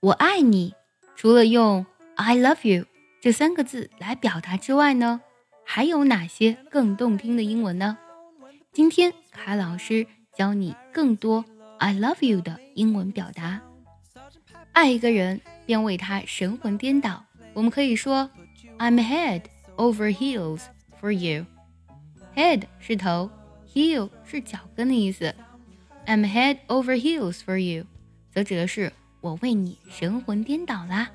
[0.00, 0.74] 我爱你，
[1.16, 2.86] 除了用 I love you
[3.20, 5.20] 这三个字来表达之外呢，
[5.64, 7.98] 还有哪些更动听的英文呢？
[8.72, 10.06] 今天卡老师
[10.36, 11.44] 教你更多
[11.78, 13.60] I love you 的英文表达。
[14.72, 18.30] 爱一个人便为他神魂颠倒，我们可以说
[18.78, 19.42] I'm head
[19.76, 20.62] over heels
[21.00, 21.44] for you。
[22.36, 23.28] Head 是头
[23.66, 25.34] ，heel 是脚跟的意思。
[26.06, 27.84] I'm head over heels for you，
[28.32, 31.08] 则指的是我为你神魂颠倒啦。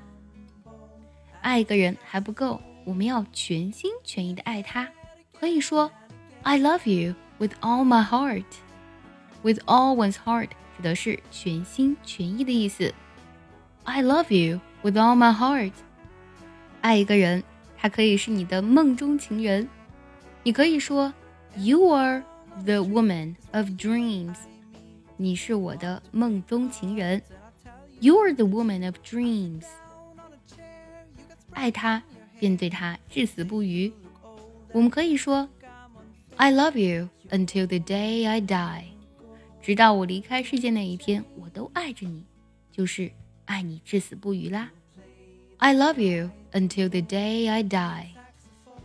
[1.40, 4.88] 爱一个人还不够，我们要全心全意的爱他。
[5.38, 5.90] 可以说
[6.42, 8.44] ，I love you with all my heart。
[9.42, 12.92] With all one's heart 指的是全心全意的意思。
[13.84, 15.72] I love you with all my heart。
[16.80, 17.42] 爱一个人，
[17.76, 19.68] 他可以是你的梦中情人。
[20.42, 21.12] 你可以说
[21.56, 22.22] ，You are
[22.64, 24.36] the woman of dreams。
[25.16, 27.22] 你是我的梦中情人。
[28.04, 29.64] You are the woman of dreams。
[31.52, 32.02] 爱他，
[32.38, 33.90] 便对他至死不渝。
[34.72, 35.48] 我们可以说
[36.36, 38.82] ，I love you until the day I die，
[39.62, 42.26] 直到我离开世界那一天，我都爱着你，
[42.70, 43.10] 就是
[43.46, 44.70] 爱你至死不渝啦。
[45.56, 48.08] I love you until the day I die。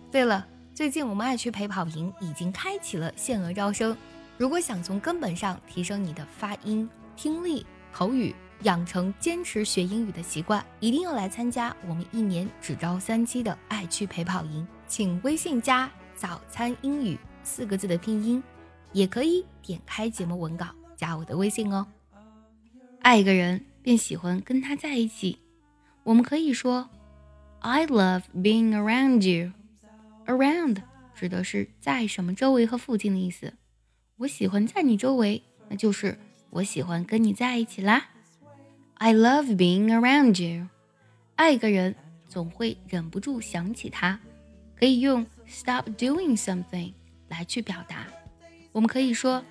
[0.10, 3.98] 对了，最近我们爱趣陪跑营已经开启了限额招生，
[4.38, 8.34] 如果想从根本上提升你的发音、听力、口语。
[8.64, 14.68] 养成坚持学英语的习惯，一定要来参加我们一年只招三期的爱趣陪跑营。
[14.88, 18.44] 请微信加“早餐英语”四个字的拼音，
[18.92, 21.88] 也可以点开节目文稿加我的微信哦。
[23.02, 25.40] 爱一个人便喜欢跟他在一起，
[26.04, 26.90] 我们可以说
[27.60, 29.54] “I love being around you”。
[30.26, 30.84] Around
[31.16, 33.54] 指的是在什么周围和附近的意思。
[34.18, 38.10] 我喜欢在你周围，那就是我喜欢跟你在一起啦。
[39.02, 40.68] I love being around you。
[41.38, 41.96] 爱一个人
[42.28, 44.20] 总会忍不住想起他，
[44.78, 46.92] 可以用 stop doing something
[47.30, 48.08] 来去表达。
[48.74, 49.42] 我们可以说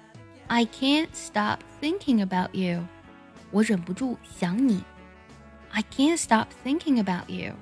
[0.49, 2.85] I can't stop thinking about you。
[3.51, 4.85] 我忍不住想你。
[5.71, 7.55] I can't stop thinking about you。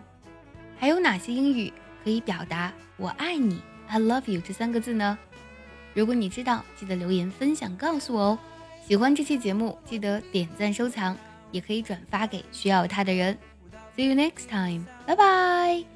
[0.78, 1.72] 还有哪些英语
[2.03, 5.16] 可以表达我爱你 I love you 这三个字呢？
[5.94, 8.38] 如果你知道，记得留言分享告诉我哦。
[8.84, 11.16] 喜欢这期节目，记得点赞收藏。
[11.50, 13.36] 也可以转发给需要它的人。
[13.96, 14.84] See you next time.
[15.06, 15.95] 拜拜